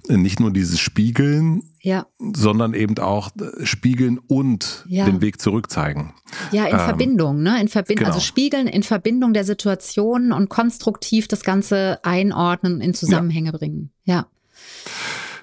[0.10, 2.06] äh, nicht nur dieses Spiegeln, ja.
[2.20, 5.06] sondern eben auch äh, Spiegeln und ja.
[5.06, 6.14] den Weg zurückzeigen.
[6.52, 7.60] Ja, in ähm, Verbindung, ne?
[7.62, 8.16] In Verbindung, genau.
[8.16, 13.58] also Spiegeln in Verbindung der Situation und konstruktiv das Ganze einordnen, in Zusammenhänge ja.
[13.58, 13.92] bringen.
[14.04, 14.28] Ja.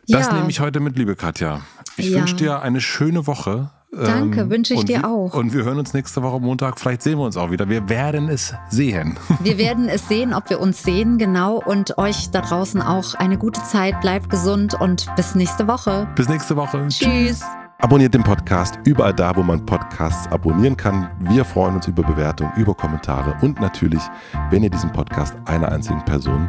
[0.06, 1.62] Das nehme ich heute mit, liebe Katja.
[1.96, 3.70] Ich wünsche dir eine schöne Woche.
[3.94, 5.34] Danke, ähm, wünsche ich dir wir, auch.
[5.34, 6.78] Und wir hören uns nächste Woche Montag.
[6.78, 7.68] Vielleicht sehen wir uns auch wieder.
[7.68, 9.16] Wir werden es sehen.
[9.40, 11.60] Wir werden es sehen, ob wir uns sehen, genau.
[11.64, 14.00] Und euch da draußen auch eine gute Zeit.
[14.00, 16.08] Bleibt gesund und bis nächste Woche.
[16.16, 16.86] Bis nächste Woche.
[16.88, 17.42] Tschüss.
[17.78, 21.10] Abonniert den Podcast überall da, wo man Podcasts abonnieren kann.
[21.18, 24.02] Wir freuen uns über Bewertungen, über Kommentare und natürlich,
[24.50, 26.48] wenn ihr diesen Podcast einer einzigen Person